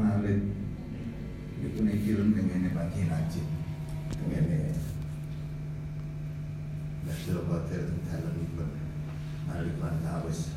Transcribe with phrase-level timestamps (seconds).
[0.00, 0.42] Walid
[1.60, 3.44] Iku nih film tengene pagi najib.
[4.16, 4.72] Tengene
[7.04, 8.64] Nasdul Qadir dalam ibu
[9.44, 10.56] Malik lan Tawis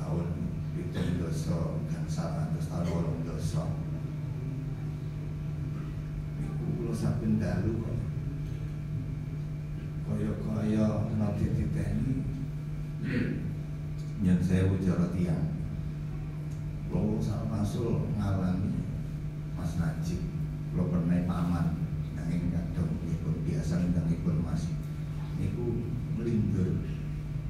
[0.00, 0.28] Tahun
[0.72, 3.68] Pitung dosa Gansal Terus tahun wolong dosa
[6.40, 7.98] Iku kulo saben dalu kok.
[10.08, 12.24] Kaya-kaya Nanti titeni
[14.24, 15.60] Nyen sewu cara tiang
[16.92, 18.71] Kulo sak masul ngalami
[19.72, 20.20] Mas Najib
[20.68, 21.80] Kulo pernah paman
[22.12, 24.68] Nanging kadang Ibu biasa Nanging Mas.
[25.40, 25.88] Niku
[26.20, 26.76] melindur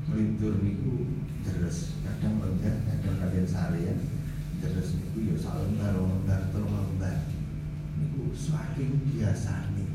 [0.06, 1.98] Melindur niku Deres.
[2.06, 3.98] Kadang lenggah Kadang kalian sarian
[4.62, 7.26] Deres niku ya salembar Lembar Telung lembar.
[7.98, 9.90] Niku saking biasa nih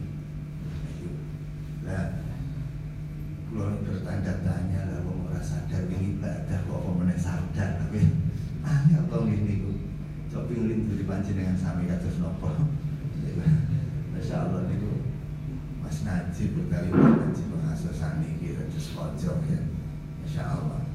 [1.88, 2.12] Lah
[3.48, 8.04] Kulo bertanda tanya lah Wong ora sadar Ini ibadah Kok kok meneh sadar Tapi
[8.68, 9.87] Angel to niku.
[10.38, 12.62] Cobi nglinduri panjenengan sami kados napa.
[14.14, 15.02] Masya Allah niku
[15.82, 19.66] Mas Najib utawi Mas Najib mengasosani iki kados pojok ya.
[20.22, 20.86] Masya Allah.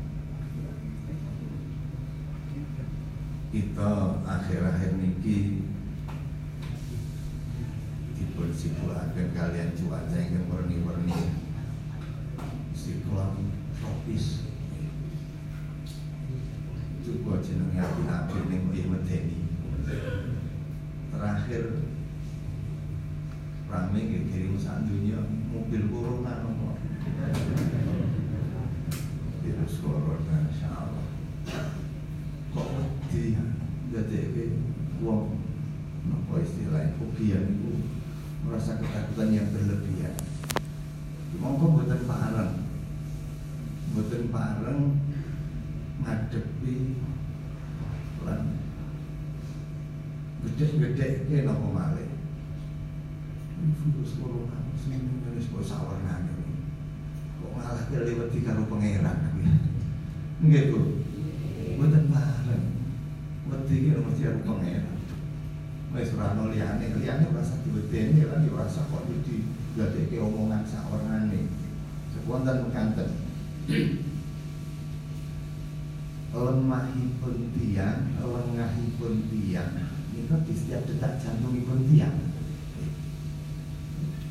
[3.50, 5.66] Kita akhir-akhir niki
[8.14, 11.34] dipun sibukaken kalian cuaca yang warni-warni
[12.78, 14.52] siklon tropis
[17.02, 19.38] juga jenenge api-api ning Mbah Medeni.
[21.12, 21.64] Terakhir
[23.66, 25.18] rame nggih kirim sak dunia
[25.50, 26.78] mobil corona nopo.
[29.42, 31.06] Virus corona insyaallah.
[32.54, 33.34] Kok wedi
[33.90, 34.44] dadekke
[35.02, 35.42] wong
[36.06, 36.38] napa
[37.12, 37.76] fobia niku
[38.48, 40.16] merasa ketakutan yang berlebihan.
[41.36, 42.64] Monggo mboten pareng.
[43.92, 44.80] Mboten pareng
[46.00, 46.96] ngadepi
[48.24, 48.40] lan
[50.42, 52.10] gede-gede ke napa malih
[53.60, 56.34] virus corona sing wis kok sawarnane
[57.38, 59.18] kok malah kelewati karo pangeran
[60.42, 60.80] nggih Bu
[61.78, 62.64] mboten bareng
[63.46, 65.02] wedi ki mesti karo pangeran
[65.92, 71.48] wis ora ono liyane ora usah diwedeni lan ora usah kok di gadekke omongan sawarnane
[72.22, 73.10] wonten mekaten
[76.32, 79.72] lemahipun tiang, lengahipun tiang.
[80.16, 82.16] Itu di setiap detak jantungipun tiang.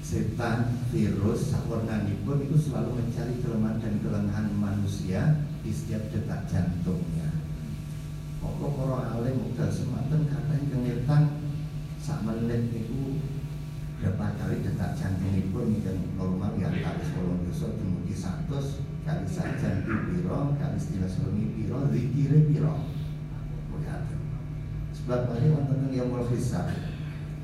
[0.01, 7.31] Setan, virus, sawarnanipun itu selalu mencari kelemahan dan kelengahan manusia di setiap detak jantungnya.
[8.41, 11.23] Pokok para alim udah semanten kata yang kengetan
[12.01, 13.21] sak menit itu
[14.01, 20.57] berapa kali detak jantungipun yang normal yang harus kolong dosa dumugi santos kali sajan piro
[20.57, 22.89] kali istilah suami piro zikire piro
[23.81, 24.03] Lihat
[24.97, 26.69] sebab ini wonten yang mau hisab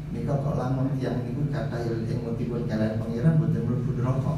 [0.08, 4.34] ini kok lamun yang itu kata yang motivun kalian pangeran betul mlebu neraka.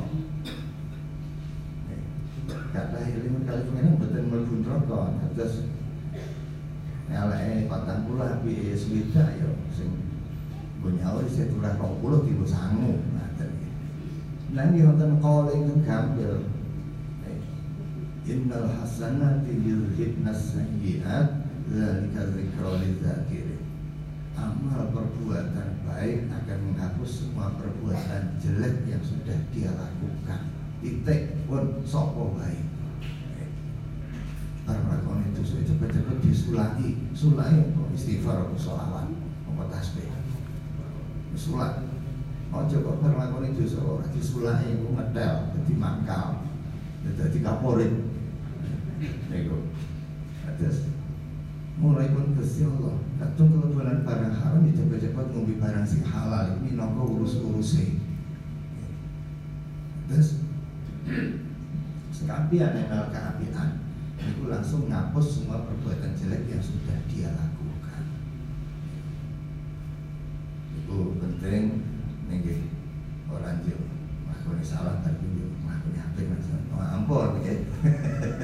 [2.73, 5.01] Kata ilmu kalian pangeran betul mlebu neraka.
[5.37, 5.69] Terus
[7.05, 9.49] eleke patang puluh api swida ya
[10.79, 13.03] Bunyawa di situ lah rong puluh tiga sangu
[14.49, 16.41] Nanti nonton calling itu gambil.
[18.25, 23.61] Innal hasanati yudhibna sayyiat Zalika zikra lidzakirin
[24.33, 30.47] Amal perbuatan baik akan menghapus semua perbuatan jelek yang sudah dia lakukan.
[30.79, 32.63] Titik pun sopo baik.
[34.63, 34.95] Karena
[35.27, 36.95] itu saya cepat-cepat disulai.
[37.11, 39.11] Sulai istighfar atau sholawat?
[39.49, 40.07] Apa tasbih
[41.33, 41.85] Sulat.
[42.49, 46.41] Ojo kok perlakuan itu seorang disulai Itu ngedel, jadi mangkal.
[47.05, 47.93] Jadi kaporit.
[49.31, 49.63] Nego
[50.59, 50.91] Terus
[51.79, 56.59] Mulai pun Gusti Allah Kadung kelebihan barang haram Ya cepat-cepat ngombe barang sing halal.
[56.59, 57.95] Ini nopo urus-urusnya
[60.11, 60.43] Terus
[62.11, 63.69] Sekapian yang keapian.
[64.19, 67.58] Itu langsung ngapus semua perbuatan jelek yang sudah dia lakukan
[70.89, 71.85] Itu penting
[72.25, 72.65] Nih
[73.29, 73.85] orang jauh
[74.25, 76.21] Makanya salah tapi Makanya apa
[76.73, 77.53] Oh ampun ya.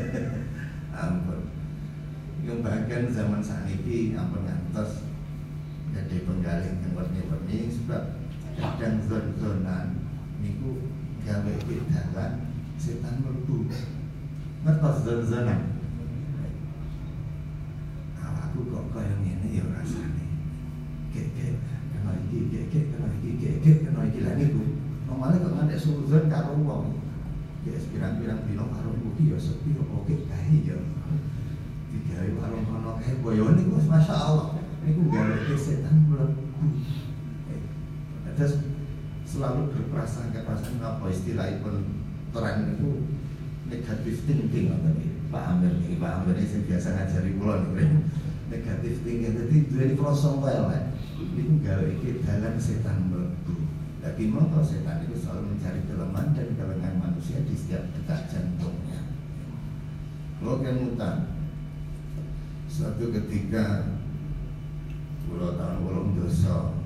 [1.09, 1.42] Ampun.
[2.45, 5.09] Yang bahkan zaman saat ini Ampun ngantos.
[5.89, 8.21] Jadi penggaling yang warni-warni Sebab
[8.62, 10.06] kadang zon-zonan
[10.38, 10.86] Niku
[11.25, 11.53] gawe
[11.89, 12.33] dalan
[12.77, 13.65] setan mlebu.
[14.62, 15.74] Ngertos zon-zonan?
[18.21, 20.25] Awakku kok kaya ngene ya rasane.
[21.09, 21.64] Kek-kek
[22.06, 24.62] kena iki kek-kek kena iki kek-kek kena iki lha niku
[25.10, 27.02] nomale kok ngantek suzon karo wong
[27.66, 30.78] ya pirang-pirang dino karo ya sepi kok oke kae ya
[31.90, 36.38] digawe warung kono kae boyo niku masya Allah Niku gawe setan mlebu.
[37.50, 37.62] Eh,
[38.38, 38.62] Terus
[39.25, 43.10] selalu berprasangka prasangka apa istilahipun tren itu
[43.66, 47.90] negatif thinking apa nih Pak Amir nih Pak Amir ini biasa ngajari pulau nih
[48.54, 51.63] negatif thinking jadi dua wae lah ini
[51.95, 53.56] iki dalam setan mlebu.
[54.03, 59.01] Tapi mau setan itu selalu mencari kelemahan dan kelemahan manusia di setiap detak jantungnya.
[60.38, 61.33] Kalau kemutan
[62.69, 63.97] suatu ketika
[65.25, 66.77] pulau tahun pulau dosa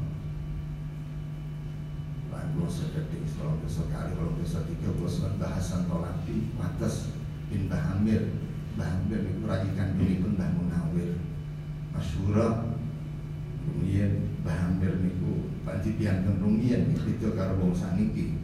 [2.31, 7.11] lagu sedetik pulau dosa kali pulau dosa tiga puluh sembilan bahasan tolapi atas
[7.51, 8.31] bin Bahamir.
[8.79, 11.19] Bahamir itu rajikan diri pun Mbah Munawir.
[11.91, 12.78] Masyura
[13.69, 14.11] kemudian
[14.41, 18.41] Bahamir niku panci piantun rumiyin itu karo wong saniki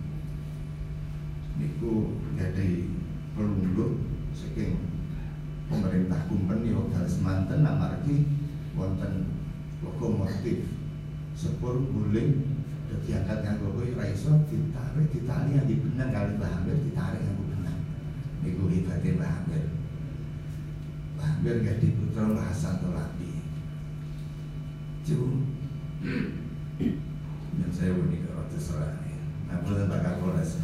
[1.58, 2.86] niku jadi
[3.34, 4.06] pelungguh
[4.38, 4.78] saking
[5.66, 8.30] pemerintah kumpeni wekdal semanten amargi
[8.78, 9.34] wonten
[9.82, 10.70] lokomotif
[11.34, 12.56] sepur guling
[13.06, 17.80] diangkat nganggo kowe ra iso ditarik ditali yang dibenang kali Mbah Amir ditarik nganggo benang.
[18.42, 19.66] Niku hebate Mbah Amir
[21.14, 22.26] Mbah Amir gadi putra
[22.82, 23.35] Tolabi
[25.06, 25.38] Ju
[27.62, 28.98] dan saya kalau terserah
[29.46, 30.58] Nah, boleh Pak Kapolres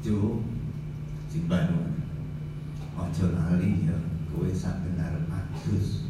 [0.00, 0.40] Ju
[1.28, 1.92] Simbanu
[2.96, 4.00] Ojo lali ya
[4.32, 6.06] Kowe sak benar adus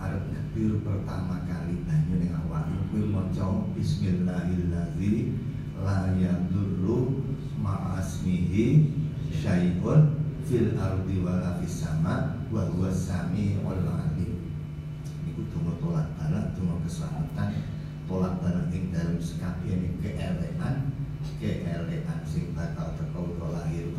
[0.00, 5.36] Arab ngebir pertama kali banyu ning awakmu kowe maca bismillahirrahmanirrahim
[5.76, 7.20] la yadurru
[7.60, 8.96] ma'asmihi
[9.28, 10.16] syai'un
[10.48, 14.56] fil ardi wala fis sama wa huwa samiul alim
[15.28, 17.60] niku donga tolak balak donga keselamatan
[18.08, 20.96] tolak balak ing dalam sekabehane keelekan
[21.36, 23.92] keelekan sing bakal teko utawa lahir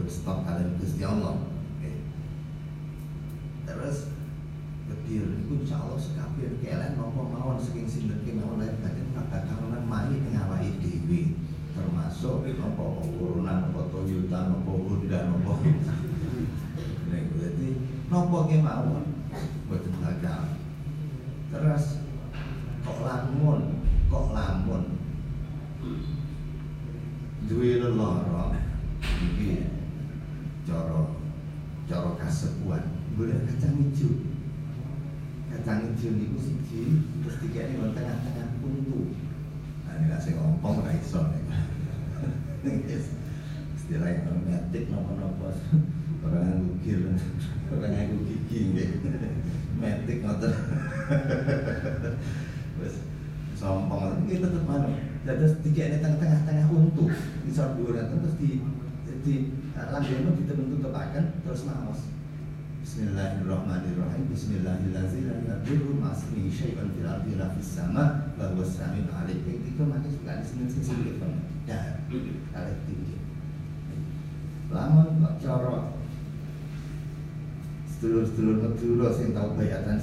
[0.00, 1.92] utawa batin dipun stop kalian Gusti Allah Oke.
[3.68, 3.98] terus
[4.88, 10.16] kedir niku insyaallah sekabeh keelekan napa mawon saking sinten kemawon lahir batin bakal karonan mari
[10.18, 11.36] ing awake dhewe.
[11.70, 15.20] Termasuk apa urunan apa Toyota apa Honda
[17.10, 17.68] Nek berarti
[18.10, 19.04] nopo kemawon
[19.70, 20.42] boten bakal
[21.50, 22.02] terus
[22.82, 23.78] kok lamun
[24.10, 24.82] kok lamun
[27.46, 28.54] duwe lelara
[29.02, 29.66] iki
[30.62, 31.10] cara
[31.90, 34.22] cara kasepuan boleh kacang hijau
[35.50, 39.12] kacang hijau niku siji terus dikene wonten tengah-tengah untu
[39.84, 41.20] nah ini sing ompong ora iso
[43.76, 45.52] istilah yang metik nopo-nopo
[46.24, 47.00] orang gugir
[47.70, 48.90] orang yang gigi nggih.
[49.80, 50.52] Metik ngoten.
[52.82, 52.94] Wis
[53.56, 54.28] sompong.
[54.28, 54.90] Tetep anu.
[55.24, 57.08] Terus tiga ini tengah-tengah untu
[57.50, 58.62] sor dhuwur terus di
[59.20, 59.34] di
[59.74, 62.00] langgengno ditutup-tutupaken terus maos
[62.80, 64.32] Bismillahirrahmanirrahim.
[64.32, 65.28] Bismillahirrahmanirrahim.
[65.28, 69.44] La yadurru ma'asmihi syai'un fil ardi fis sama wa huwa samiul alim.
[69.44, 70.64] Itu makanya suka di sini.
[70.72, 71.12] Sini.
[71.68, 72.08] Dan
[72.56, 73.20] kali tinggi.
[74.72, 75.20] Lamun
[79.36, 80.00] kok bayatan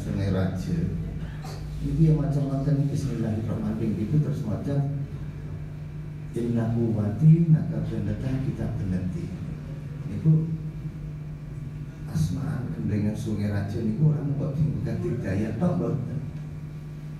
[2.14, 2.46] yang macam
[2.94, 4.06] Bismillahirrahmanirrahim.
[4.06, 4.22] Itu
[8.46, 8.70] kita
[12.12, 16.20] asmaan kendhengan sungai raja niku orang kok dibuka daya tok mboten.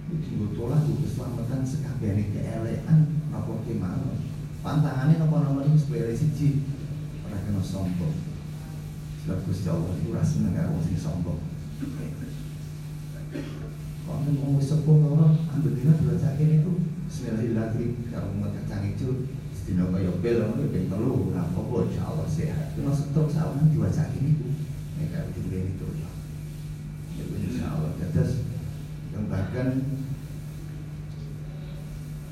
[0.08, 4.18] Dienggo tolak keselamatan sekabehane keelekan napa kemawon.
[4.64, 6.64] Pantangane napa nomor iku sepele siji
[7.28, 8.16] ora kena sombong.
[9.24, 11.40] Sebab Gusti Allah iku ora seneng karo wong sing sombong.
[14.08, 16.80] Kok nek wong wis sepuh loro ambil dina diwacake niku
[17.12, 19.28] Bismillahirrahmanirrahim karo umat kacang ijo
[19.68, 22.72] Dino kaya bel ngono ben telu ora apa-apa insyaallah sehat.
[22.72, 24.48] Kena setok sawan diwacake niku
[24.98, 26.10] mereka tinggal itu ya.
[27.22, 28.42] Itu insya Allah tetes
[29.14, 29.86] yang bahkan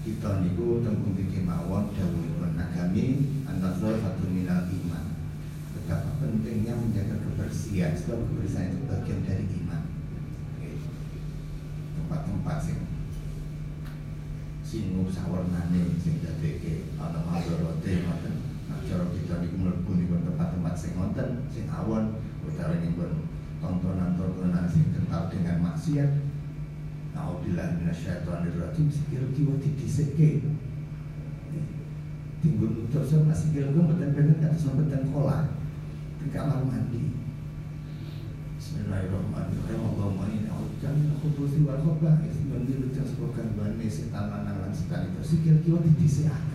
[0.06, 3.06] kita niku tengkung tiki mawon dawuhipun agami
[3.46, 5.06] an-nazar satu minal iman.
[5.74, 9.82] Betapa pentingnya menjaga kebersihan sebab kebersihan itu bagian dari iman.
[11.98, 12.80] Tempat-tempat sing
[14.66, 18.36] sinu sawarnane sing dadeke ana madharate ngoten.
[18.66, 22.25] Nah, cara kita niku mlebu niku tempat-tempat sing ngoten, sing awon
[22.96, 23.12] pun
[23.64, 26.26] tontonan-tontonan sing kental dengan maksiat
[27.16, 30.44] Naubillah minasyaitonir rajim sikil kiwa didhisikke.
[32.44, 35.56] Timbul nutur sama sikil gue mboten bener kan sama mboten kolah.
[36.20, 37.16] Di kamar mandi.
[38.60, 39.80] Bismillahirrahmanirrahim.
[39.80, 45.16] Allahumma inni a'udzubika min khubuthi wal khaba'ith min rujak sapa gangguane setan lanang lan setan
[45.16, 46.55] itu sikil kiwa didhisikaken.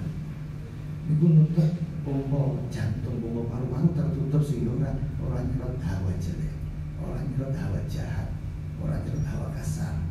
[1.10, 1.74] Niku nutup
[2.06, 6.54] pompa jantung pompa paru-paru tertutup sehingga ora ora nyerot hawa jelek,
[7.02, 8.30] ora nyerot hawa jahat,
[8.78, 10.06] ora nyerot hawa kasar.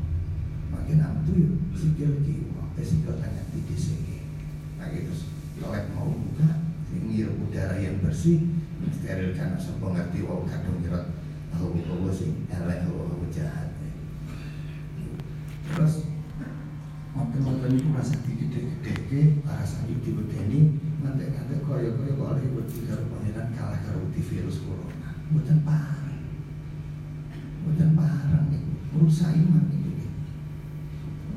[0.67, 4.27] Makin amtu yo sikil kiwa, eh sikil tanya didhisiki.
[4.75, 5.15] Nah gitu,
[5.71, 8.43] lek mau buka, ngirup udara yang bersih,
[8.91, 11.15] steril karena sapa ngerti wong kadung nyerot
[11.55, 13.71] hawa-hawa sing elek hawa-hawa jahat
[15.69, 16.07] terus
[17.09, 19.97] Mungkin-mungkin itu rasa digede-gede para sanyu
[20.99, 26.19] dibedeni Nanti-nanti kaya-kaya kok oleh wedi karo pangeran kalah karo virus corona Bukan parah
[27.63, 30.07] Bukan parah nih Merusak iman ini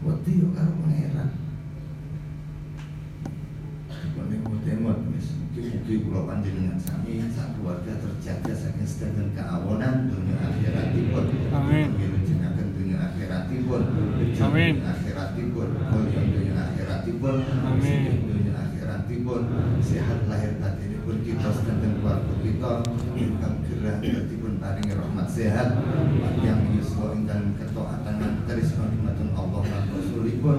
[0.03, 1.31] Wedi yuk karo pangeran
[4.33, 4.99] emot-emot
[5.53, 11.29] Mugi-mugi kula panjenengan sami sak keluarga terjaga saking sedaya keawonan dunia akhiratipun.
[11.53, 11.93] Amin.
[11.93, 13.83] Ngilujengake dunia akhiratipun.
[14.41, 14.75] Amin.
[14.81, 17.37] Akhiratipun, mulia dunia akhiratipun.
[17.69, 18.22] Amin.
[19.33, 22.73] Akhiratipun sehat lahir batinipun kita sedaya keluarga kita
[23.17, 25.69] ingkang gerah batinipun paring rahmat sehat
[26.45, 30.59] yang yuswa ing dalem ketaatan lan karisma nikmatun Allah lan Rasulipun.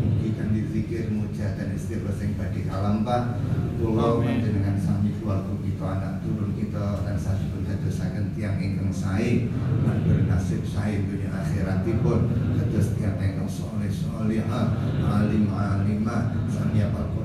[0.00, 3.36] Mugi kan dizikir mujadan istighfar sing badhe kalampah
[3.76, 4.40] kula Amin.
[4.40, 9.52] panjenengan sami keluarga kita anak turun kita dan sampun dadosaken tiang ingkang sae
[9.84, 14.72] lan bernasib sae dunia akhiratipun dados tiang ingkang saleh salihah
[15.04, 17.23] alim alimah sami hafal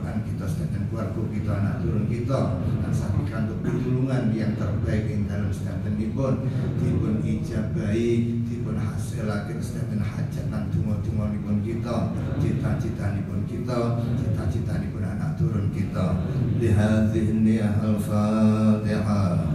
[0.49, 2.39] sedangkan keluarga kita anak turun kita
[2.81, 6.49] tansah untuk pitulungan yang terbaik ing dalam sedanten nipun
[6.81, 15.37] dipun ijabahi dipun akhir sedanten hajatan donga-donga nipun kita cita-cita nipun kita cita-cita nipun anak
[15.37, 16.25] turun kita.
[16.57, 19.48] Lihadhihi al-fatihah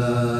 [0.00, 0.39] love.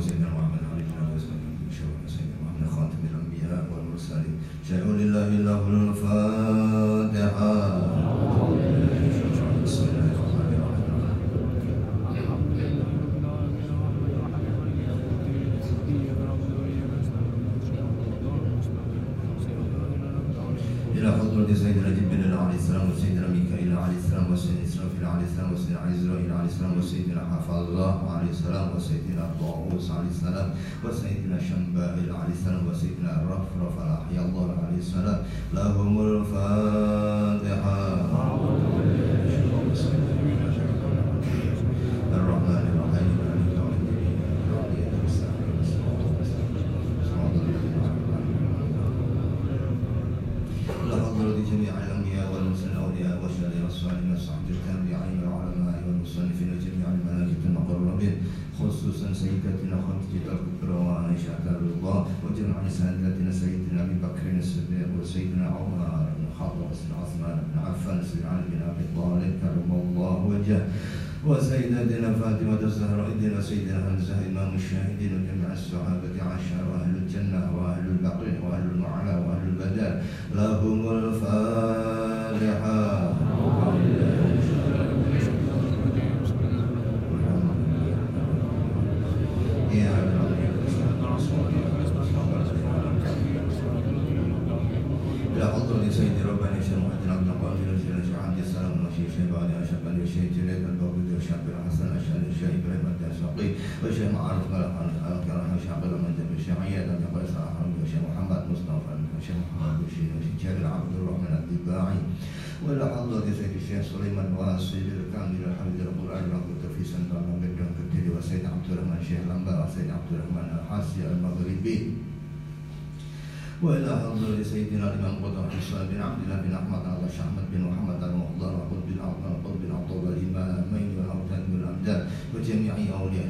[0.00, 0.39] those in their life.
[34.94, 35.69] 完了然后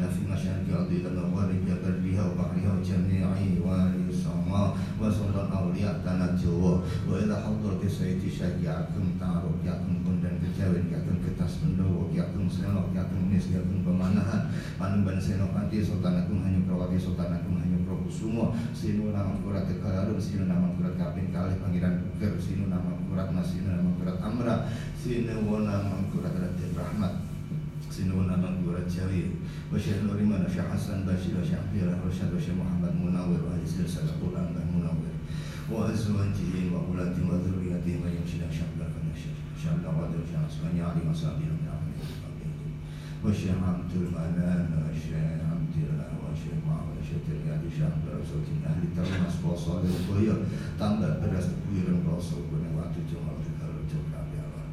[0.09, 3.27] في مشارق أرض ومغاربها برها وبحرها وجميع
[3.65, 10.89] والي السماء وسلطان أولياء tanah Jawa وإلى حضرة سيدي Syekh Ageng Taruk Ageng Bondan Kejawen
[10.89, 14.49] Ageng Ketas Bendowo Ageng Senok Ageng Nis Ageng Pemanahan
[14.81, 20.97] Panemban Senopati Sultan Agung Hanyukrawati Sultan Agung Hanyukrokusumo Sinu Nama Kurat Tegalalun Sinu Nama Kurat
[20.97, 24.55] Kaping Kalih Pangeran Buger Sinu Nama Kurat Mas Sinu Nama Kurat Amra
[24.97, 27.28] Sinu Nama Kurat Raden Rahmat
[28.00, 29.30] المحسنون من يرجرين
[29.72, 35.12] وشيخ العلماء شيخ حسن باشي وشيخ بيرة رشاد وشيخ محمد منور وأهل سلسلة الأنبا مناور
[35.72, 42.08] وأزواجه وأولادهم وذريتهم ويمشي شعبا فنشر شعبا غدر شعبا سبحان يعلم صابرا من عمله
[43.24, 49.34] وشيخ عبد المنان وشيخ عبد الله والشيخ محمد الشيخ تريادي شيخ عبد الرسول أهل الترمس
[49.44, 50.36] وصالح وطير
[50.80, 54.64] تنبأ برس كويرا وصوبنا وعدتهم وعدتهم وعدتهم وعدتهم وعدتهم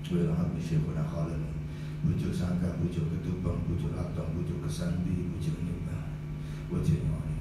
[0.00, 1.55] وعدتهم وعدتهم وعدتهم وعدتهم
[2.04, 6.12] bujuk sangka, bujuk ketubang, bujuk atong, bujuk kesambi, bujuk nyembah,
[6.68, 7.36] bujuk nyoni,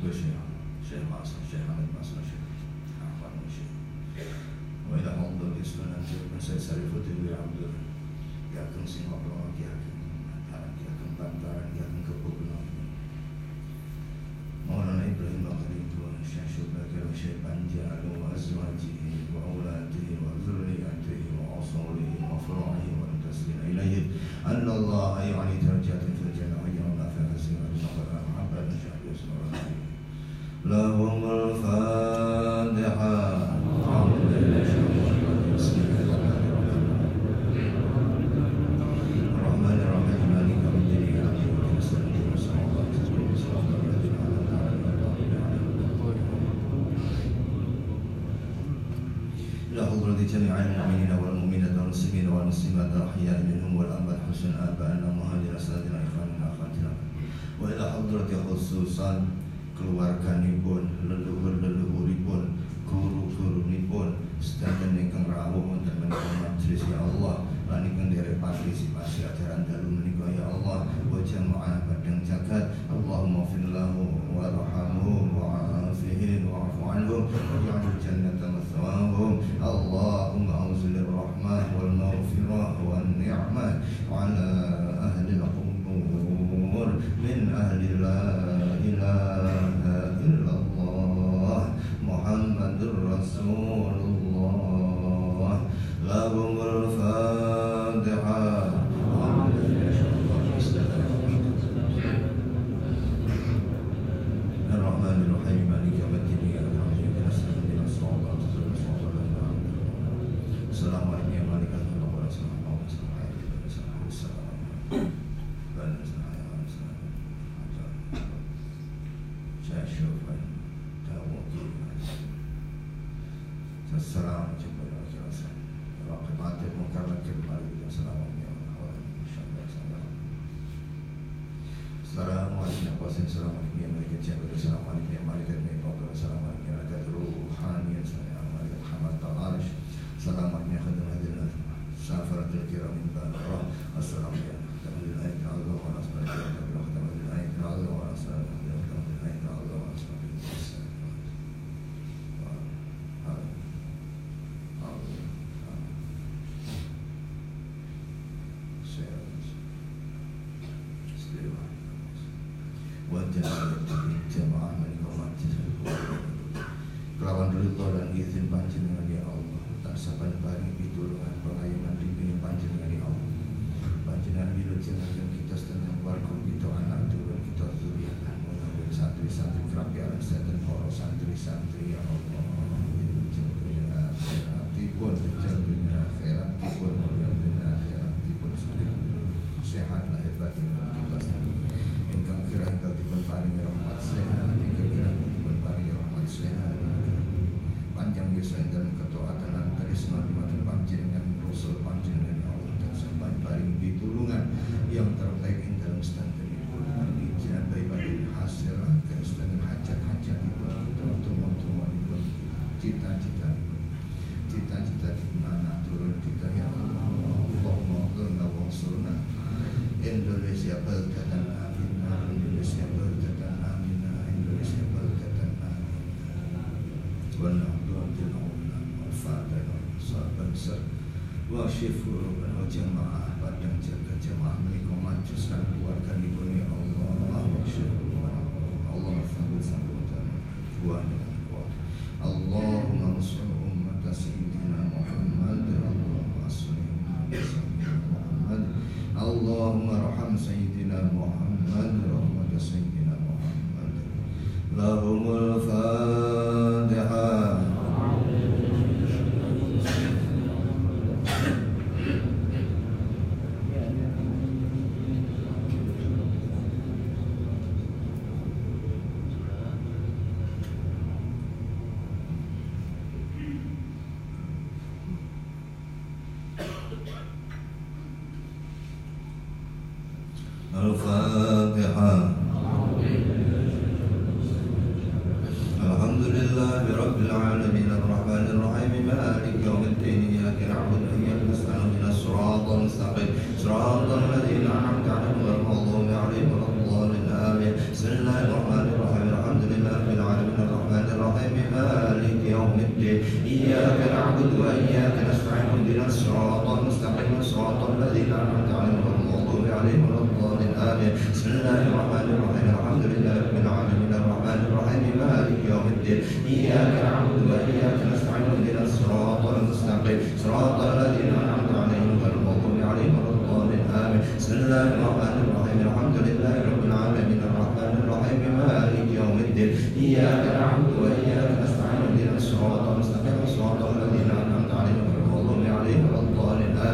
[0.00, 2.40] bujuk nyoni, syekh masuk, syekh hamid masuk, syekh
[3.02, 3.68] ahmad masuk.
[4.88, 7.72] Wa ila hamdul islam nanti pun saya sarifutin wa hamdul.
[8.52, 9.96] Ya keng sing ngobrol lagi akan
[10.28, 12.64] bantaran, ya keng bantaran, ya keng kebukunan.
[15.12, 18.32] Ibrahim Al-Qadim Tuhan Syekh Syubakir Syekh Panjar Wa
[54.31, 56.91] حسن آبائنا ومهاجر أساتذتنا إخواننا أخواتنا
[57.61, 59.09] وإلى حضرة خصوصا
[59.77, 62.57] keluarganipun leluhur-leluhuripun
[62.89, 70.01] guru-gurunipun sedanten ingkang rawuh wonten menika majelis ya Allah lan ingkang derek partisipasi ajaran dalu
[70.01, 78.01] menika ya Allah wa jamaah badang jagat Allahumma fir lahu warhamhu wa'afihi wa'fu anhum waj'al
[78.01, 78.47] jannata
[83.42, 84.44] الرحمن وعلى
[85.02, 85.28] أهل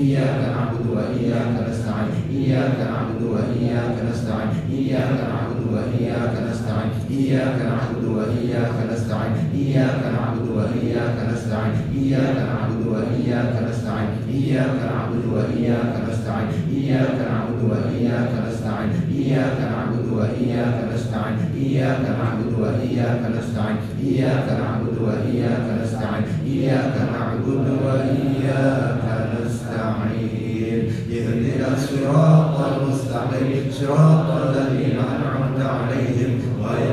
[0.00, 8.74] إياك نعبد وإياك نستعين إياك نعبد وإياك نستعين إياك نعبد وإياك نستعين إياك نعبد وإياك
[8.92, 17.64] نستعين إياك نعبد وإياك نستعين إياك نعبد وإياك نستعين إياك نعبد وإياك نستعين إياك نعبد
[17.72, 26.94] وإياك نستعين إياك نعبد وإياك نستعين إياك نعبد وإياك نستعين إياك نعبد وإياك نستعين إياك
[27.12, 28.96] نعبد وإياك
[29.44, 36.91] نستعين نستعين اهدنا الصراط المستقيم صراط الذين أنعمت عليهم غير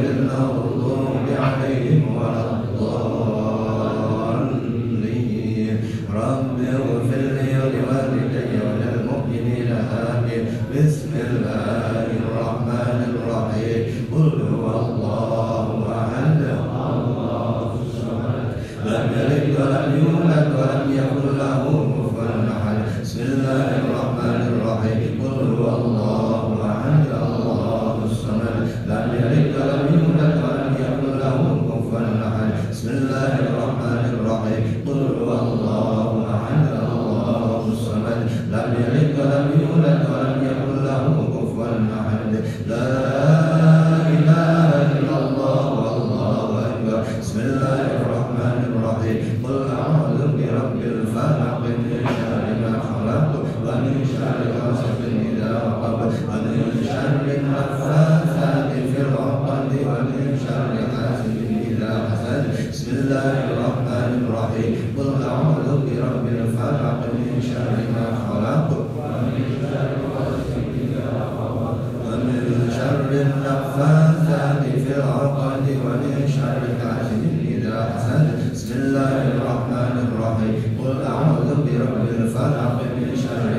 [83.06, 83.59] Krishna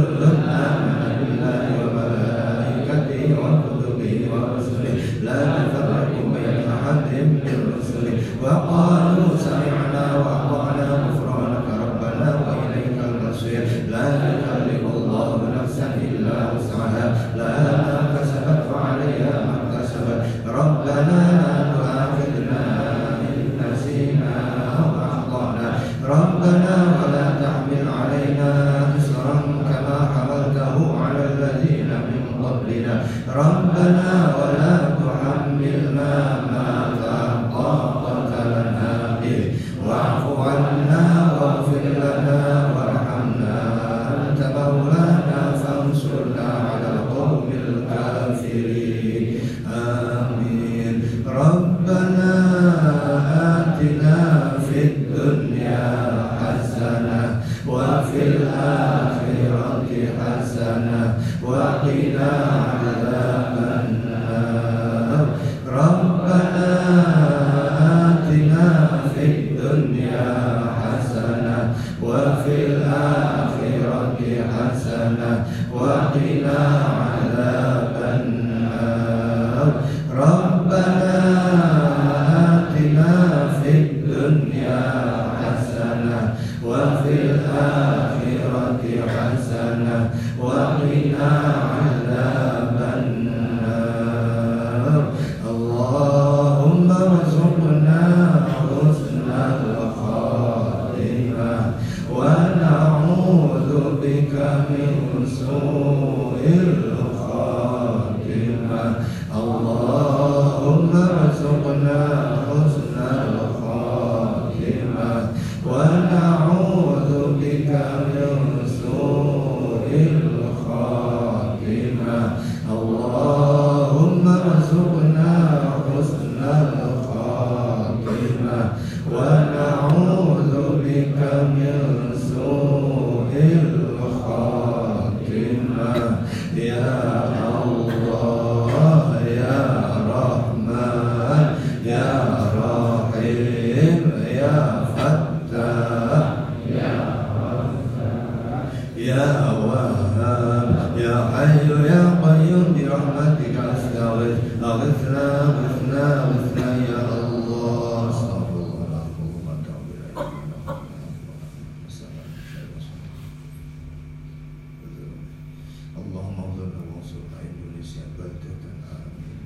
[165.91, 169.39] Allahumma adzana wansurna Indonesia baldatan amin.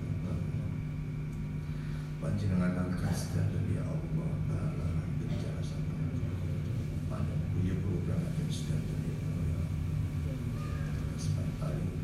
[2.22, 6.10] Panjenengan angkat standar ya Allah dalam Bencana sama
[7.10, 9.70] Pada punya program dan standar ya Allah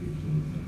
[0.01, 0.60] itu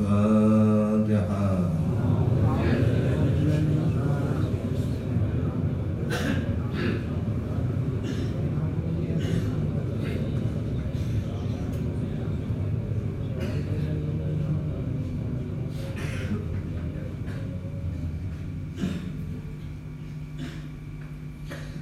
[0.00, 1.70] الفاتحة.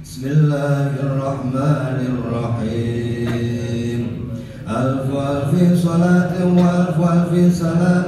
[0.03, 4.01] بسم الله الرحمن الرحيم.
[4.67, 7.98] ألف ألف صلاة وألف ألف سلام.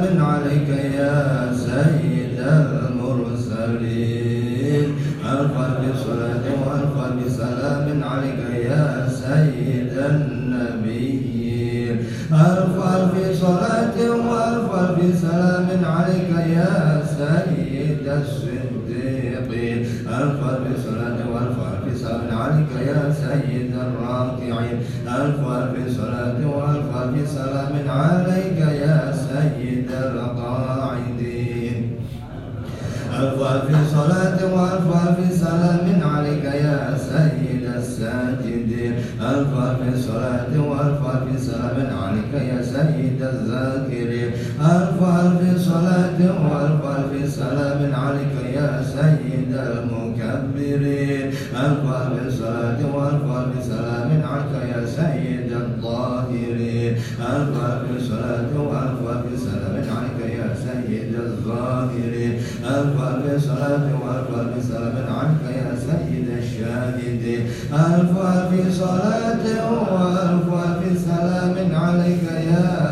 [37.81, 46.81] الساجدين ألف ألف صلاة وألف ألف سلام عليك يا سيد الذاكرين ألف ألف صلاة وألف
[46.97, 51.27] ألف سلام عليك يا سيد المكبرين
[51.65, 56.93] ألف ألف صلاة وألف ألف سلام عليك يا سيد الظاهرين
[57.33, 62.33] ألف ألف صلاة وألف ألف سلام عليك يا سيد الظاهرين
[62.65, 65.50] ألف ألف صلاة وألف ألف سلام عليك
[66.40, 72.89] يا سيد الشاهدين ألف ألف صلاة وألف ألف سلام عليك يا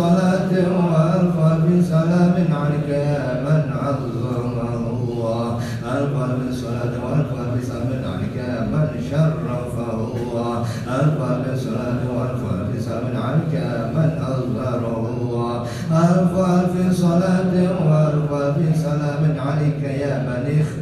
[0.00, 4.70] بالصلاة وألقى بسلام عليك يا من عظمه.
[5.02, 5.58] الله
[5.92, 9.98] ألقى بالصلاة وألقى بسلام عليك يا من شرفه.
[10.16, 15.04] الله ألقى بالصلاة وألقى بسلام عليك يا من أظهره.
[15.20, 17.52] الله ألقى في صلاة
[17.86, 20.79] وألقى بسلام عليك يا من اختار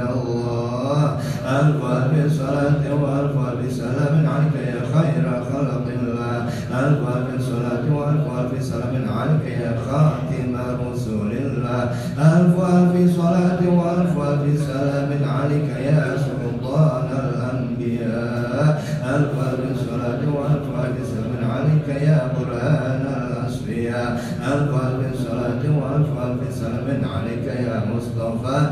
[0.00, 6.36] عبد الله ألف ألف صلاة وألف ألف سلام عليك يا خير خلق الله
[6.80, 10.56] ألف ألف صلاة وألف ألف سلام عليك يا خاتم
[10.92, 11.82] رسول الله
[12.18, 18.82] ألف ألف صلاة وألف ألف سلام عليك يا سلطان الأنبياء
[19.14, 26.54] ألف ألف صلاة وألف ألف سلام عليك يا قرآن الأصفياء ألف ألف صلاة وألف ألف
[26.54, 28.67] سلام عليك يا مصطفى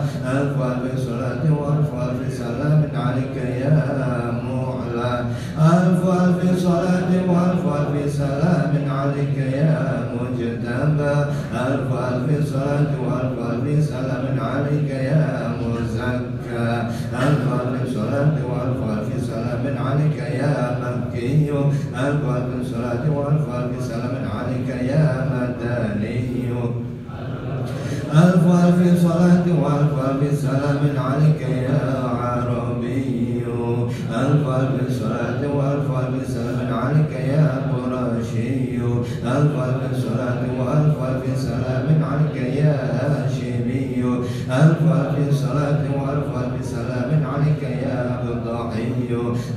[8.09, 9.75] سلام عليك يا
[10.15, 11.15] مجتبى.
[11.67, 15.25] ألف ألف صلاة وألف ألف سلام عليك يا
[15.61, 16.71] مزكى.
[17.25, 21.51] ألف ألف صلاة وألف ألف سلام عليك يا مكي.
[22.05, 26.86] ألف ألف صلاة وألف ألف سلام عليك يا مدني.
[39.25, 44.05] ألف ألف صلاة وألف ألف سلام عليك يا هاشمي
[44.51, 48.93] ألف ألف صلاة وألف ألف سلام عليك يا بضعي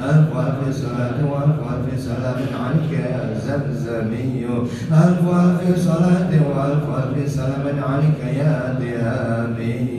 [0.09, 4.45] ألف ألف صلاة وألف ألف سلام عليك يا زمزمي
[4.91, 9.89] ألف ألف صلاة وألف ألف سلام عليك يا دهامي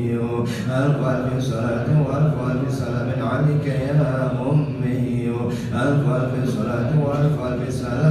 [0.70, 5.30] ألف ألف صلاة وألف ألف سلام عليك يا أمي
[5.74, 8.09] ألف ألف صلاة وألف ألف سلام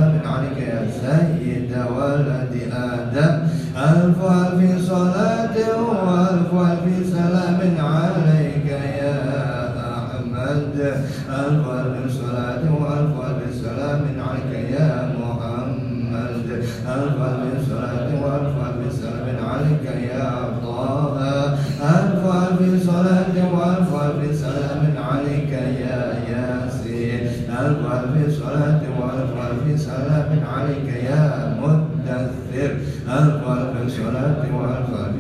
[1.70, 3.34] سيد ولد آدم.
[3.78, 8.66] ألف ألف صلاة وألف ألف سلام عليك
[9.02, 9.18] يا
[9.78, 10.76] أحمد.
[11.30, 16.48] ألف ألف صلاة وألف ألف سلام عليك يا محمد.
[16.96, 20.30] ألف ألف صلاة وألف ألف سلام عليك يا
[20.64, 21.56] طه.
[21.82, 25.52] ألف ألف صلاة وألف ألف سلام عليك
[25.86, 26.00] يا
[26.32, 27.24] ياسين.
[27.60, 30.89] ألف ألف صلاة وألف ألف سلام عليك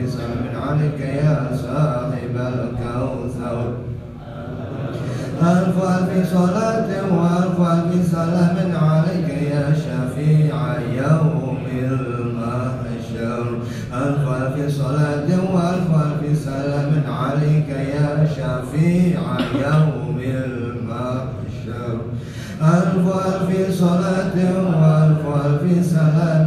[0.09, 0.21] بسم
[0.67, 3.57] عنك يا صاحب الكوثر
[5.41, 8.57] ألف ألف صلاة وألف ألف سلام
[8.89, 10.55] عليك يا شفيع
[11.01, 13.45] يوم المحشر.
[13.93, 16.91] ألف ألف صلاة وألف ألف سلام
[17.21, 19.21] عليك يا شفيع
[19.65, 21.97] يوم المحشر.
[22.61, 24.37] ألف ألف صلاة
[24.79, 26.38] وألف ألف سلام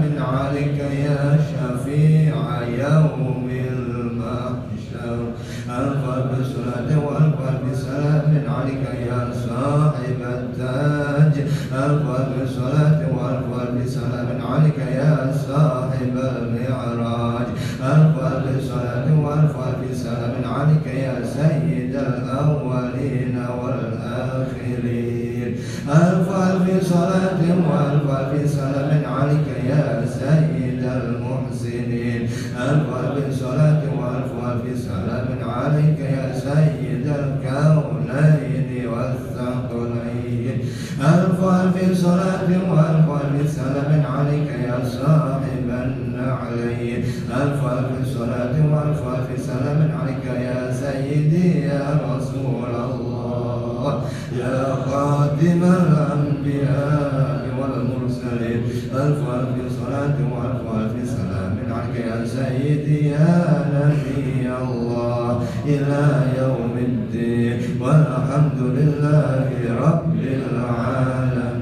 [32.63, 40.57] ألف ألف صلاة وألف ألف سلام عليك يا سيد الكونين والثقلين.
[41.01, 47.01] ألف ألف صلاة وألف ألف سلام عليك يا صاحب النعلين.
[47.41, 48.55] ألف ألف صلاة
[62.33, 63.33] سيدي يا
[63.77, 66.05] نبي الله إلى
[66.41, 69.49] يوم الدين والحمد لله
[69.85, 71.62] رب العالمين.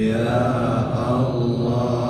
[0.00, 2.09] يا الله.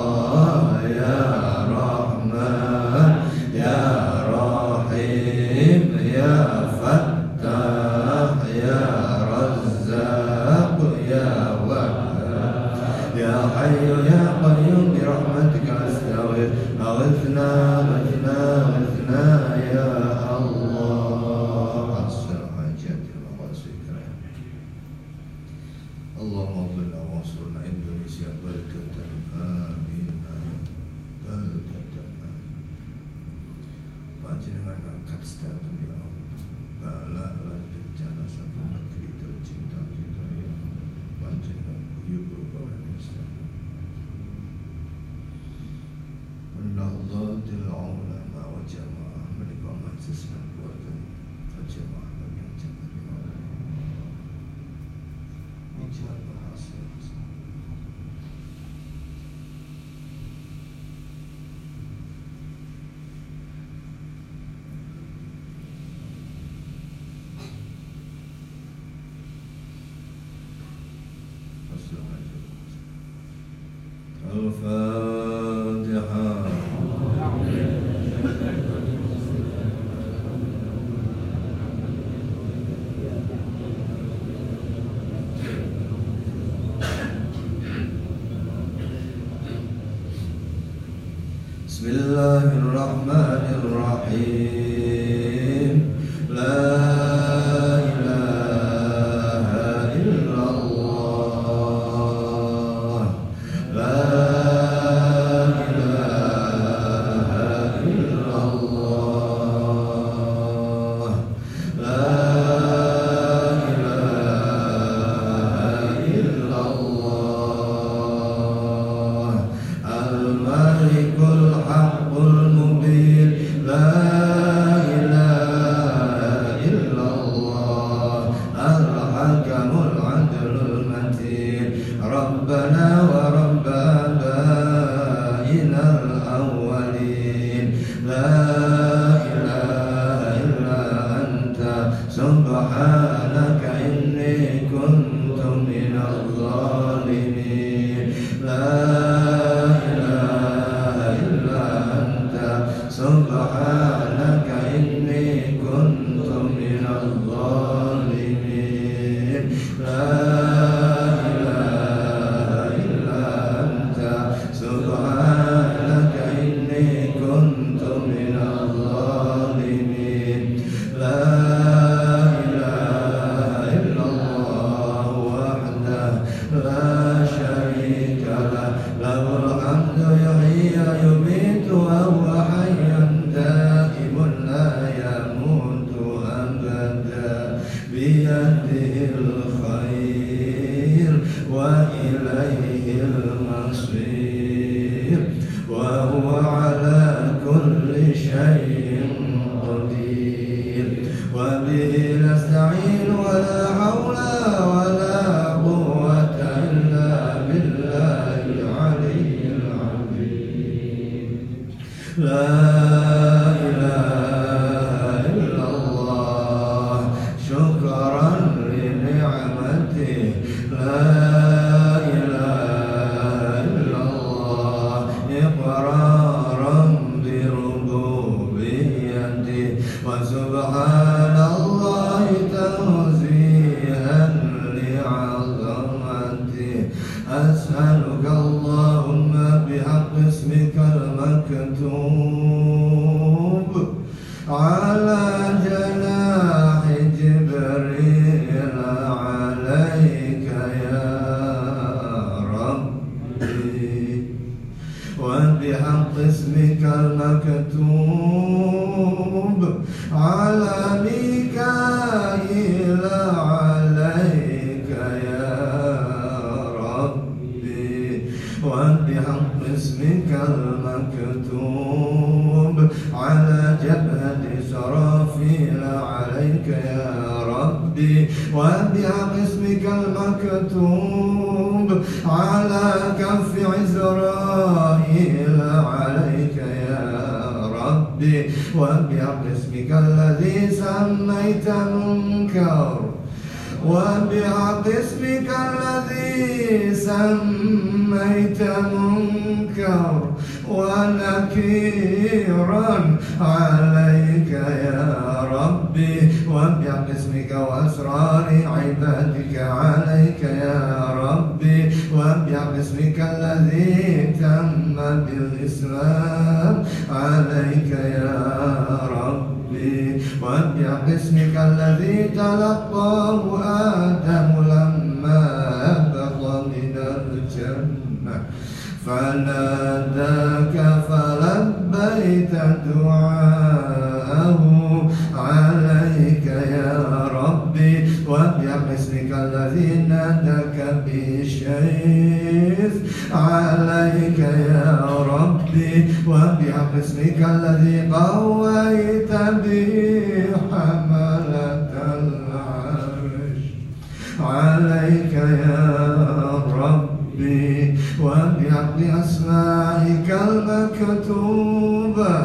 [359.41, 362.35] بأسمائك المكتوبة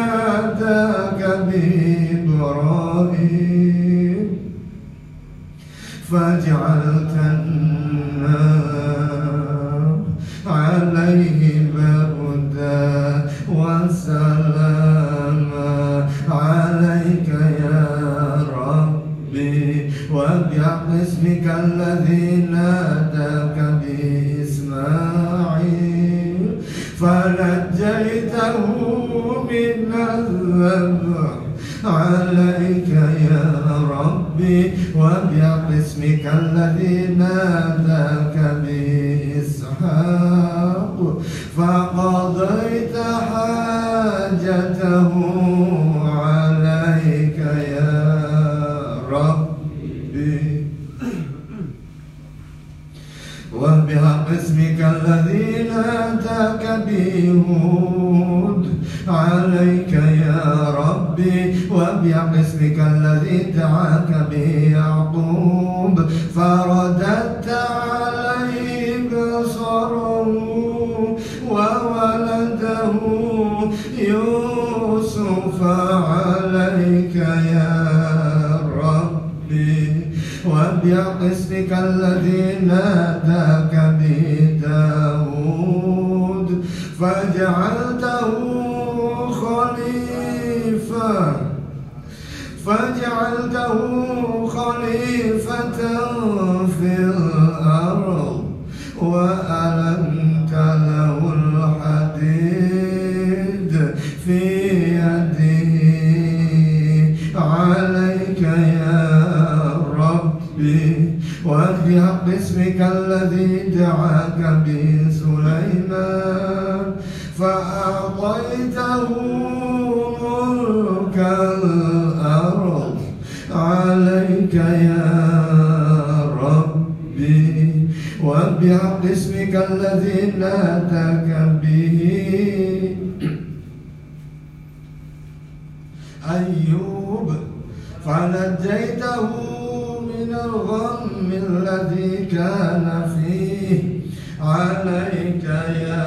[141.70, 144.00] الذي كان فيه.
[144.42, 145.44] عليك
[145.88, 146.06] يا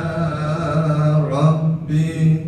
[1.32, 2.46] ربي.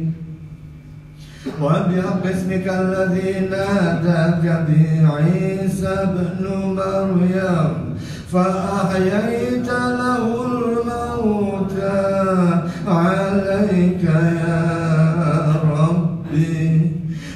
[1.61, 6.45] وباسمك الذي ناداك به عيسى ابن
[6.77, 7.95] مريم.
[8.31, 11.93] فأحييت له الموتى
[12.87, 14.03] عليك
[14.47, 14.61] يا
[15.79, 16.91] ربي.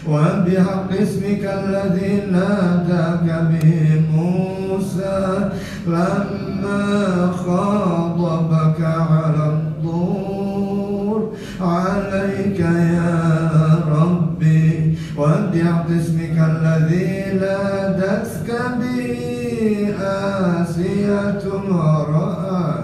[0.09, 5.48] وبحق اسمك الذي ناداك به موسى
[5.87, 18.49] لما خاطبك على الضور عليك يا ربي وابدعت باسمك الذي نادتك
[18.79, 22.83] به آسية امرأة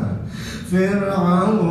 [0.71, 1.64] فرعون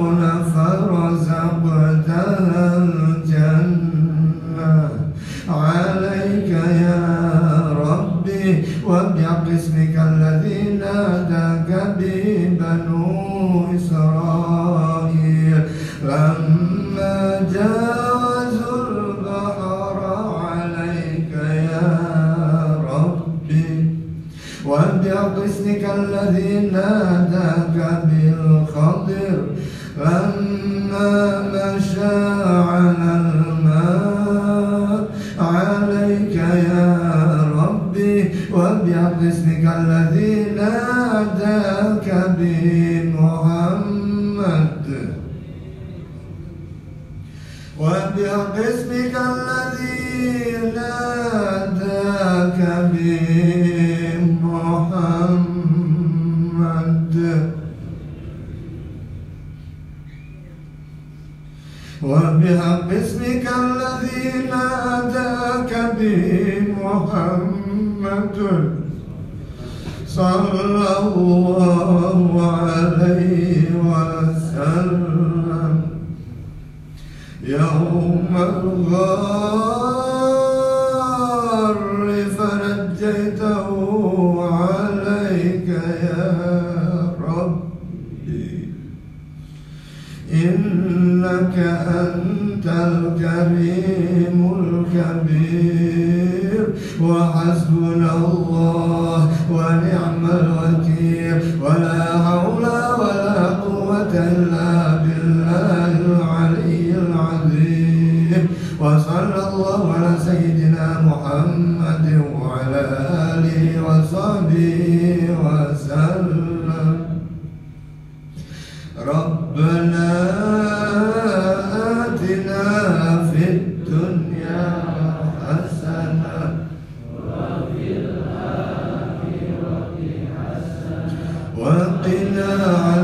[132.39, 133.04] على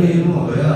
[0.00, 0.75] như mọi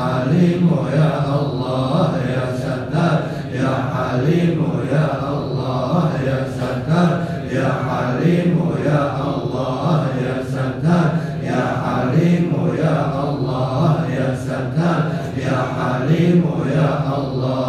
[0.00, 3.18] حليم يا الله يا ستار
[3.60, 4.60] يا حليم
[4.92, 7.10] يا الله يا ستار
[7.56, 8.54] يا حليم
[8.86, 11.08] يا الله يا ستار
[11.50, 12.50] يا حليم
[12.84, 15.00] يا الله يا ستار
[15.46, 16.42] يا حليم
[16.76, 17.59] يا الله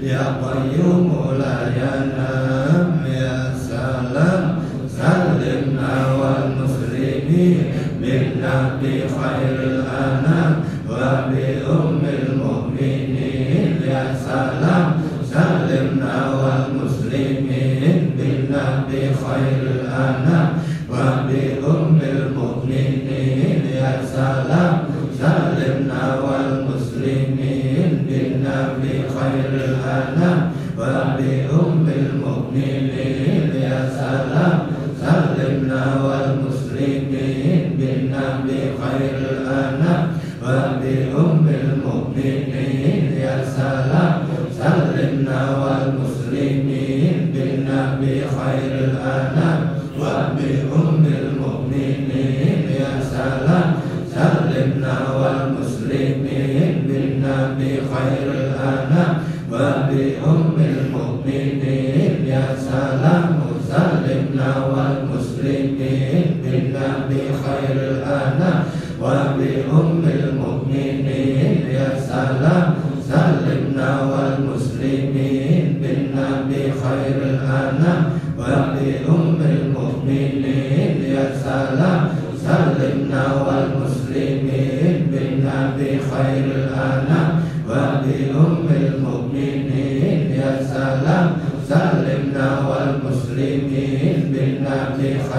[0.00, 2.79] ya qayyum la
[29.60, 30.39] Gerhana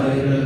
[0.01, 0.40] خير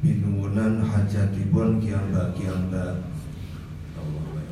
[0.05, 3.01] pinuwunan hajatipun kiyambak-kiyambak
[3.97, 4.44] Allahumma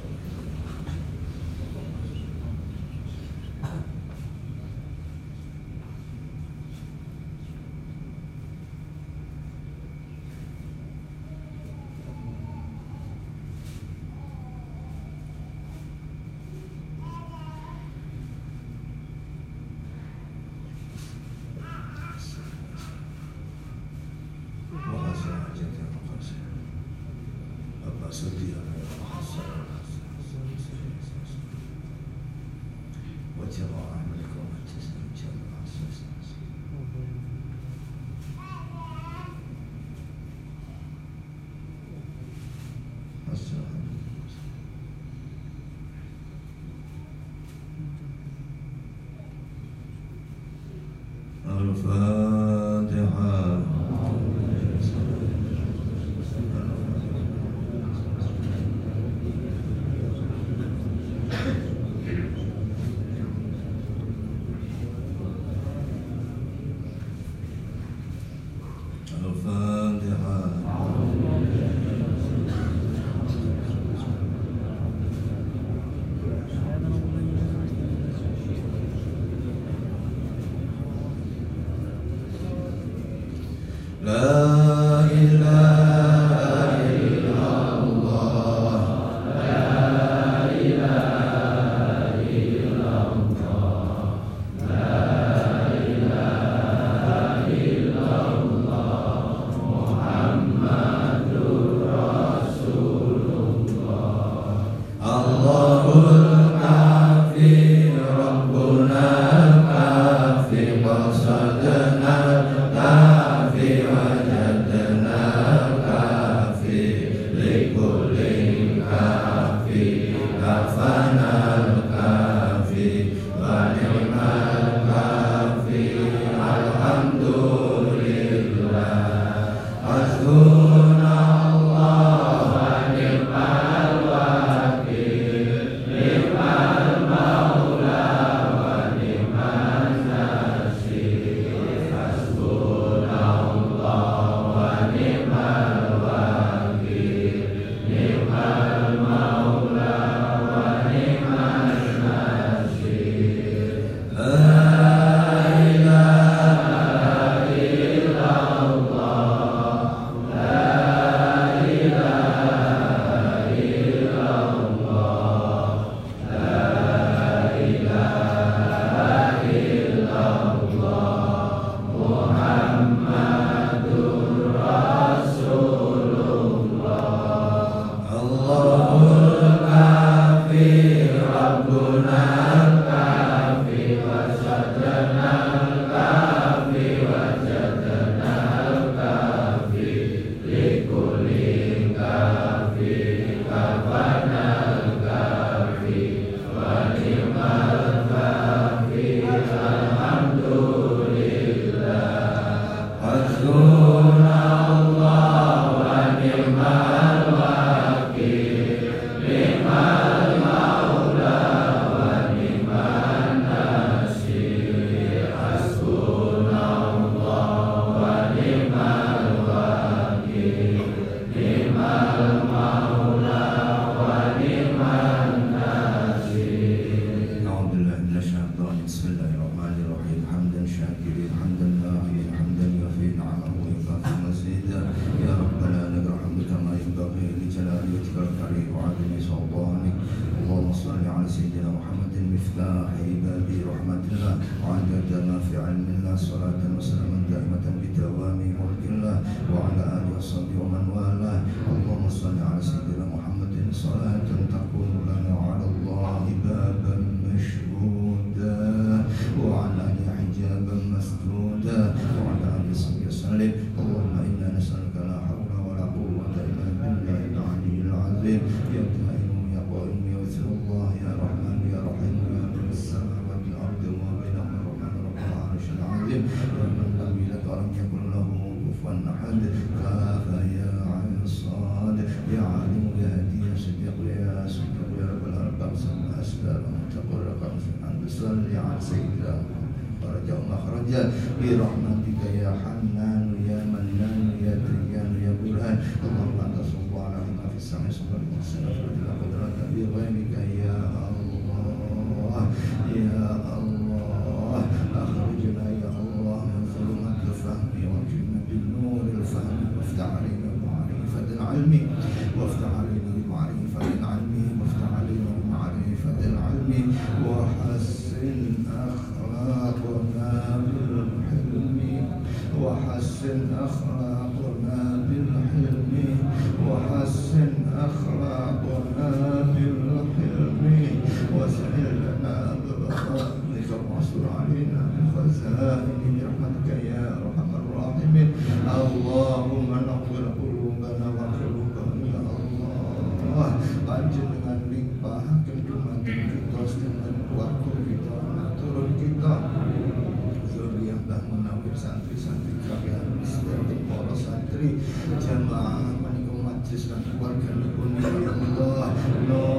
[359.29, 359.52] 너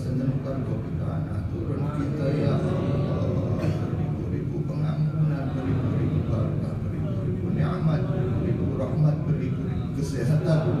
[0.00, 8.80] atas tentram kita anak turun kita ya Allah beribu-ribu pengampunan beribu-ribu berkah beribu-ribu nikmat beribu
[8.80, 10.72] rahmat beribu-ribu kesehatan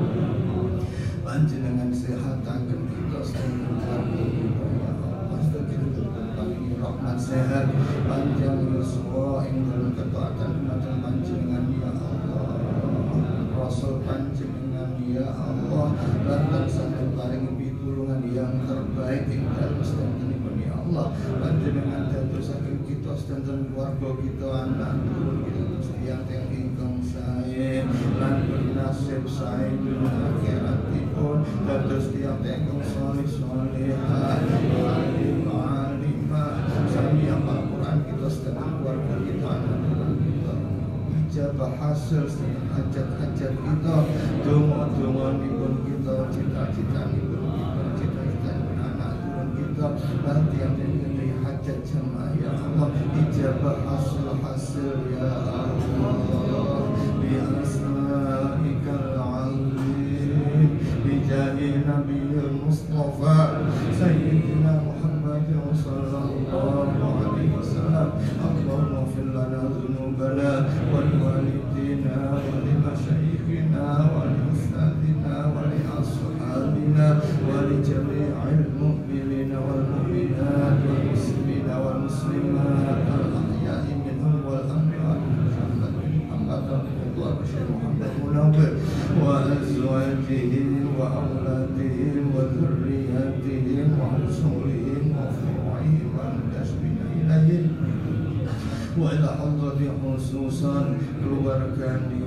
[1.20, 4.04] panjenengan sehat akan kita selalu berkah
[6.80, 7.68] rahmat sehat
[20.90, 21.14] Allah.
[21.38, 25.62] Panjenengan dados saking kita sedanten keluarga kita anak turun kita
[26.02, 27.86] yang yang ingkang saya,
[28.18, 30.82] lan bernasib sae dunia akhirat
[31.14, 34.42] pun terus tiang ingkang soleh solehah
[34.82, 36.58] alim alimah.
[36.90, 39.78] Sami apa Quran kita sedanten keluarga kita anak
[40.18, 40.54] kita.
[41.30, 43.96] Ijabah hasil sedanten hajat-hajat kita.
[44.42, 47.29] Donga-donga nipun kita cita-cita nipun
[51.90, 52.90] كما يا الله
[53.20, 53.62] إجاب
[53.98, 56.80] أصلح السر يا الله
[57.20, 60.70] بأسمائك العظيم
[61.04, 63.38] بجاه نبي المصطفى
[63.98, 65.48] سيدنا محمد
[65.84, 66.18] صلى الله.
[66.20, 66.69] عليه وسلم
[100.20, 102.20] khususan keluarga di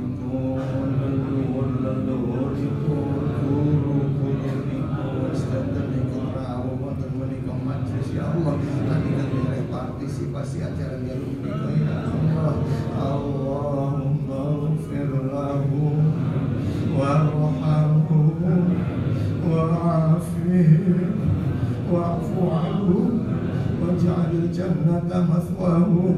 [24.32, 26.16] الجنة مثواهم.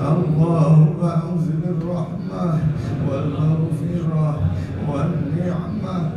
[0.00, 2.58] اللهم أنزل الرحمة
[3.08, 4.38] والمغفرة
[4.88, 6.10] والنعمة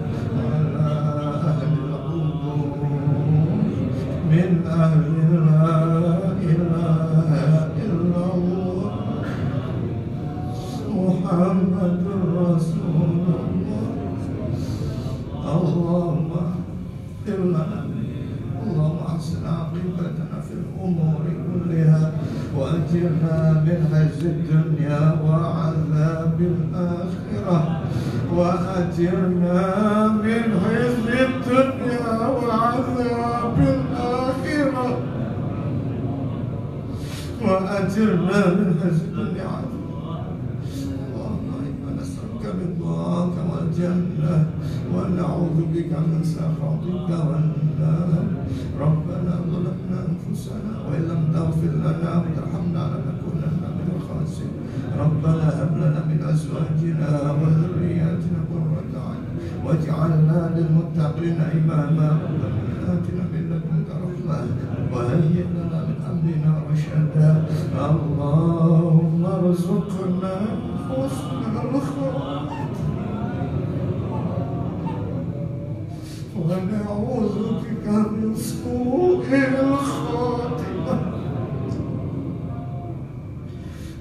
[46.38, 48.12] سخطك والنار
[48.86, 54.56] ربنا ظلمنا أنفسنا وإن لم تغفر لنا وترحمنا لنكونن من الخاسرين.
[55.04, 59.26] ربنا هب لنا من أزواجنا وذرياتنا قرة أعين
[59.66, 62.10] واجعلنا للمتقين إماما.
[62.24, 62.48] ربنا
[62.94, 64.40] آتنا من لدنك رحمة
[64.94, 67.32] وهيئ لنا من أمرنا رشدا.
[67.90, 70.36] اللهم ارزقنا
[70.88, 72.37] حسن الخاتمه
[76.68, 79.28] ونعوذ بك من سوء
[79.64, 80.98] الخاتمة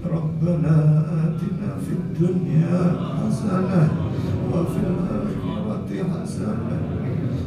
[0.06, 0.76] ربنا
[1.24, 2.80] آتنا في الدنيا
[3.18, 3.82] حسنة
[4.52, 6.78] وفي الآخرة حسنة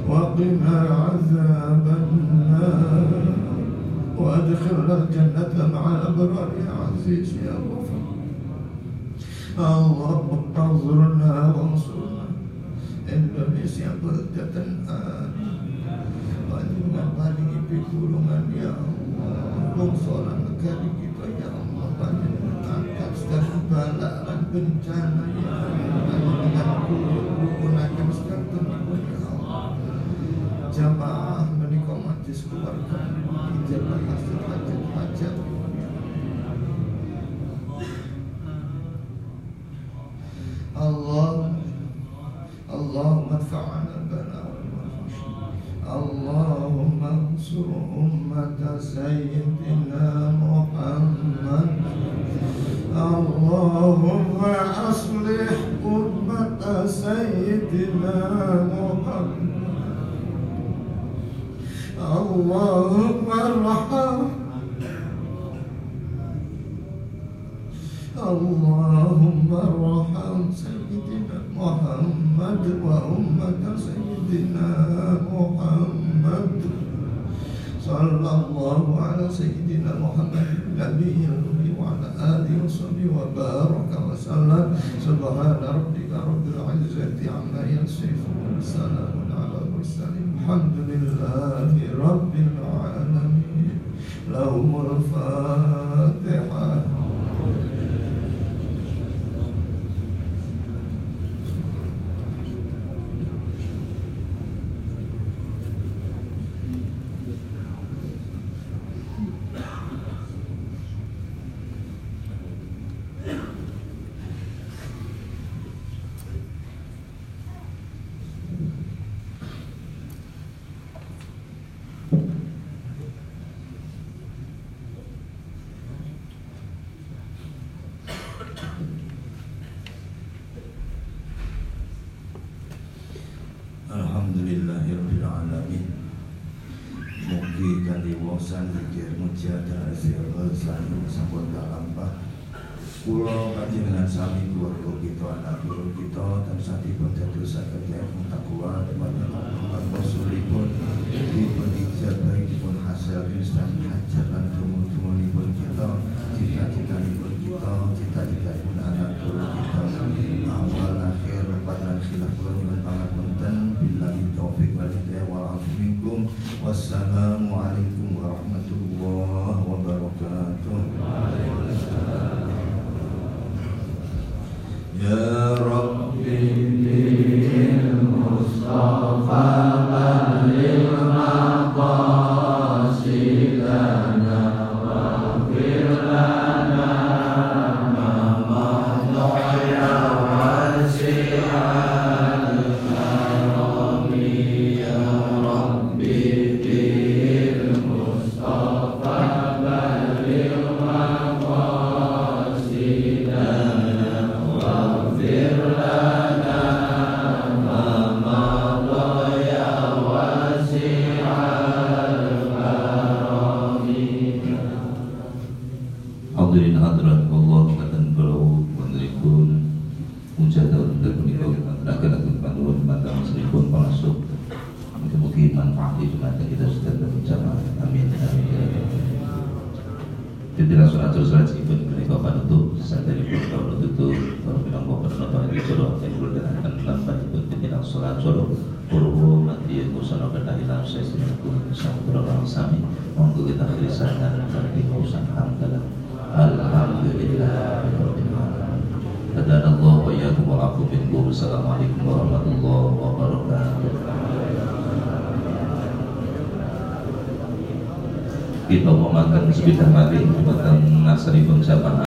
[0.09, 3.23] وقنا عذاب النار.
[4.17, 8.07] وأدخلنا الجنة مع الأبرار يا عزيز يا غفور.
[9.59, 12.08] اللهم انصرنا وانصرنا.
[13.09, 15.57] Indonesia berdatan amin
[16.49, 20.33] Panjungan paling ipi kurungan ya Allah.
[20.33, 23.13] Negara kita ya Allah Panjungan angkat
[24.25, 25.93] dan bencana ya Allah.
[26.09, 29.65] Panjungan kurun akan setiap teman ya Allah.
[30.69, 33.01] Jamaah menikah majlis keluarga
[33.57, 35.58] Ijabah hasil hajat-hajat Allah
[48.01, 50.07] أمة سيدنا
[50.43, 51.69] محمد.
[52.89, 54.39] اللهم
[54.89, 58.17] أصلح أمة سيدنا
[58.73, 59.49] محمد.
[61.99, 64.19] اللهم ارحم.
[68.29, 74.69] اللهم ارحم سيدنا محمد وأمة سيدنا
[75.33, 76.49] محمد.
[77.89, 84.77] sallallahu ala sayyidina Muhammad nabiyil ummi wa ala alihi wa sahbihi wa baraka wa sallam.
[85.01, 93.81] Subhana rabbika rabbil izzati amma yasifun salamun ala mursalin alhamdulillahi rabbil alamin.